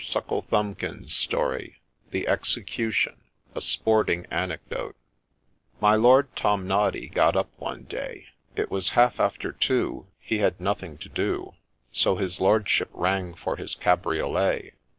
[0.03, 3.17] SUCKLETHUMBKIN'S STORY THE EXECUTION
[3.53, 4.95] A SPORTING ANECDOTE
[5.79, 8.25] MY Lord Tomnoddy got up one day;
[8.55, 11.53] It was half after two, He had nothing to do,
[11.91, 14.73] So his Lordship rang for his cabriolet.